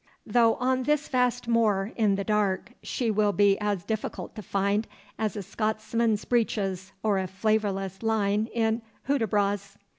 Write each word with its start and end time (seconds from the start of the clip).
Though 0.25 0.55
on 0.55 0.81
this 0.81 1.07
vast 1.07 1.47
moor, 1.47 1.91
in 1.95 2.15
the 2.15 2.23
dark, 2.23 2.71
she 2.81 3.11
will 3.11 3.33
be 3.33 3.59
as 3.59 3.83
difficult 3.83 4.33
to 4.33 4.41
find 4.41 4.87
as 5.19 5.35
a 5.35 5.43
Scotsman's 5.43 6.25
breeches 6.25 6.91
or 7.03 7.19
a 7.19 7.27
flavourless 7.27 8.01
line 8.01 8.47
in 8.51 8.81
"Hudibras." 9.07 9.77